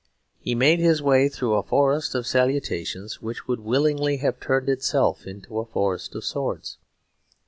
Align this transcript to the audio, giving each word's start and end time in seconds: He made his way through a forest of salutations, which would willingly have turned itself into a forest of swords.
He 0.39 0.55
made 0.55 0.79
his 0.79 0.99
way 1.03 1.29
through 1.29 1.53
a 1.53 1.61
forest 1.61 2.15
of 2.15 2.25
salutations, 2.25 3.21
which 3.21 3.47
would 3.47 3.59
willingly 3.59 4.17
have 4.17 4.39
turned 4.39 4.67
itself 4.67 5.27
into 5.27 5.59
a 5.59 5.65
forest 5.67 6.15
of 6.15 6.25
swords. 6.25 6.79